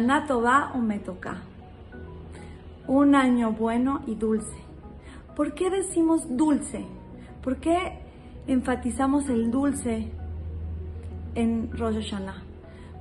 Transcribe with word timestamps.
Shana 0.00 0.26
Tova 0.26 0.72
o 0.74 0.78
Metoka. 0.78 1.42
Un 2.86 3.14
año 3.14 3.52
bueno 3.52 4.00
y 4.06 4.14
dulce. 4.14 4.56
¿Por 5.36 5.52
qué 5.52 5.68
decimos 5.68 6.22
dulce? 6.38 6.86
¿Por 7.42 7.58
qué 7.58 7.98
enfatizamos 8.46 9.28
el 9.28 9.50
dulce 9.50 10.10
en 11.34 11.70
Rosh 11.76 11.96
Hashanah? 11.96 12.42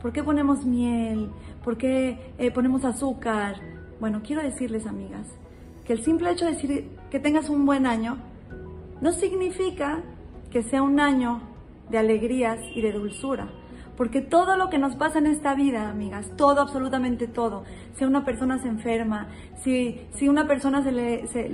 ¿Por 0.01 0.11
qué 0.11 0.25
ponemos 0.25 0.65
miel? 0.65 1.29
¿Por 1.63 1.77
qué 1.77 2.33
eh, 2.37 2.51
ponemos 2.51 2.83
azúcar? 2.83 3.55
Bueno, 4.01 4.19
quiero 4.21 4.43
decirles, 4.43 4.85
amigas, 4.85 5.25
que 5.85 5.93
el 5.93 6.03
simple 6.03 6.31
hecho 6.31 6.43
de 6.43 6.51
decir 6.51 6.89
que 7.09 7.21
tengas 7.21 7.49
un 7.49 7.65
buen 7.65 7.85
año 7.85 8.17
no 8.99 9.13
significa 9.13 10.03
que 10.51 10.63
sea 10.63 10.83
un 10.83 10.99
año 10.99 11.43
de 11.89 11.97
alegrías 11.97 12.59
y 12.75 12.81
de 12.81 12.91
dulzura. 12.91 13.47
Porque 13.99 14.21
todo 14.21 14.55
lo 14.55 14.69
que 14.69 14.77
nos 14.77 14.95
pasa 14.95 15.19
en 15.19 15.27
esta 15.27 15.53
vida, 15.55 15.89
amigas, 15.89 16.31
todo, 16.37 16.61
absolutamente 16.61 17.27
todo, 17.27 17.65
si 17.95 18.05
una 18.05 18.23
persona 18.23 18.57
se 18.57 18.69
enferma, 18.69 19.27
si, 19.57 19.99
si 20.13 20.29
una 20.29 20.47
persona 20.47 20.81
se 20.81 20.93
le, 20.93 21.27
se, 21.27 21.49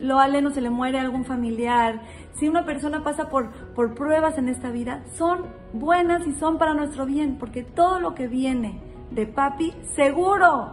lo 0.00 0.18
aleno 0.18 0.50
se 0.50 0.60
le 0.60 0.70
muere 0.70 0.98
algún 0.98 1.24
familiar, 1.24 2.02
si 2.32 2.48
una 2.48 2.64
persona 2.64 3.04
pasa 3.04 3.28
por, 3.28 3.52
por 3.76 3.94
pruebas 3.94 4.38
en 4.38 4.48
esta 4.48 4.72
vida, 4.72 5.04
son 5.14 5.46
buenas 5.72 6.26
y 6.26 6.32
son 6.32 6.58
para 6.58 6.74
nuestro 6.74 7.06
bien, 7.06 7.36
porque 7.38 7.62
todo 7.62 8.00
lo 8.00 8.16
que 8.16 8.26
viene 8.26 8.80
de 9.12 9.28
papi, 9.28 9.72
seguro 9.94 10.72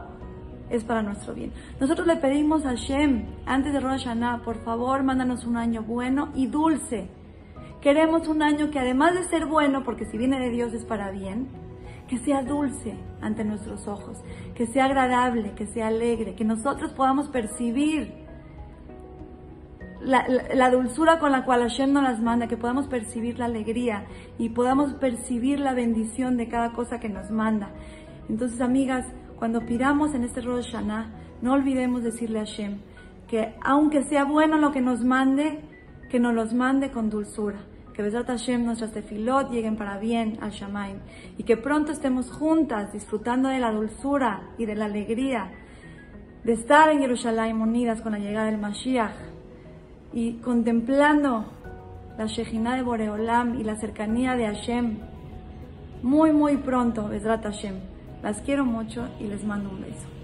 es 0.72 0.84
para 0.84 1.04
nuestro 1.04 1.36
bien. 1.36 1.54
Nosotros 1.80 2.08
le 2.08 2.16
pedimos 2.16 2.66
a 2.66 2.74
Shem, 2.74 3.28
antes 3.46 3.74
de 3.74 3.80
Rosh 3.80 4.06
Hashanah, 4.06 4.42
por 4.44 4.56
favor, 4.64 5.04
mándanos 5.04 5.46
un 5.46 5.58
año 5.58 5.84
bueno 5.84 6.30
y 6.34 6.48
dulce 6.48 7.21
Queremos 7.82 8.28
un 8.28 8.44
año 8.44 8.70
que 8.70 8.80
además 8.80 9.16
de 9.16 9.24
ser 9.26 9.48
bueno, 9.48 9.84
porque 9.84 10.06
si 10.06 10.18
viene 10.18 10.40
de 10.40 10.50
Dios 10.50 10.74
es 10.74 10.86
para 10.86 11.10
bien, 11.10 11.48
que 12.08 12.20
sea 12.20 12.44
dulce 12.44 12.96
ante 13.22 13.44
nuestros 13.44 13.88
ojos, 13.88 14.18
que 14.54 14.68
sea 14.68 14.86
agradable, 14.86 15.54
que 15.56 15.66
sea 15.66 15.88
alegre, 15.88 16.36
que 16.36 16.46
nosotros 16.46 16.94
podamos 16.94 17.30
percibir 17.30 18.14
la, 20.02 20.70
dulzura 20.70 21.20
con 21.20 21.32
la 21.32 21.46
cual 21.46 21.62
Hashem 21.62 21.92
nos 21.92 22.04
las 22.04 22.22
manda, 22.22 22.48
que 22.48 22.58
podamos 22.58 22.88
percibir 22.88 23.40
la 23.40 23.46
alegría 23.46 24.06
y 24.38 24.50
podamos 24.50 24.94
percibir 24.96 25.60
la 25.60 25.74
bendición 25.74 26.38
de 26.38 26.48
cada 26.50 26.74
cosa 26.74 27.00
que 27.00 27.10
nos 27.10 27.32
manda. 27.32 27.72
Entonces, 28.30 28.62
amigas, 28.62 29.06
cuando 29.38 29.66
pidamos 29.66 30.14
en 30.14 30.24
este 30.24 30.42
Rosh 30.42 30.72
Hashanah, 30.72 31.12
no 31.42 31.54
olvidemos 31.54 32.04
decirle 32.04 32.40
a 32.40 32.46
Hashem 32.46 32.80
que 33.28 33.56
aunque 33.64 34.04
sea 34.04 34.26
bueno 34.26 34.58
lo 34.58 34.72
que 34.72 34.82
nos 34.82 35.04
mande, 35.04 35.62
que 36.12 36.20
nos 36.20 36.36
los 36.36 36.54
mande 36.54 36.92
con 36.92 37.10
dulzura 37.10 37.62
que 37.94 38.02
Besat 38.02 38.28
Hashem, 38.28 38.66
nuestras 38.66 38.92
tefilot 38.92 39.52
lleguen 39.52 39.76
para 39.76 39.98
bien 39.98 40.38
al 40.42 40.52
Shamaim 40.52 41.00
y 41.38 41.44
que 41.44 41.58
pronto 41.58 41.92
estemos 41.92 42.32
juntas 42.32 42.92
disfrutando 42.94 43.50
de 43.50 43.60
la 43.60 43.72
dulzura 43.72 44.50
y 44.58 44.66
de 44.66 44.76
la 44.76 44.86
alegría 44.86 45.52
de 46.44 46.54
estar 46.54 46.90
en 46.90 47.00
Jerusalén 47.00 47.62
unidas 47.62 48.02
con 48.02 48.14
la 48.14 48.20
llegada 48.20 48.48
del 48.48 48.58
Mashiach 48.58 49.16
y 50.14 50.34
contemplando 50.40 51.46
la 52.18 52.26
Shejina 52.26 52.76
de 52.76 52.84
Boreolam 52.84 53.60
y 53.60 53.64
la 53.64 53.76
cercanía 53.76 54.36
de 54.36 54.46
Hashem 54.48 54.98
muy 56.02 56.32
muy 56.34 56.58
pronto, 56.58 57.08
Besrat 57.08 57.44
Hashem. 57.44 57.76
Las 58.24 58.42
quiero 58.42 58.66
mucho 58.66 59.08
y 59.20 59.26
les 59.26 59.44
mando 59.44 59.70
un 59.70 59.82
beso. 59.82 60.21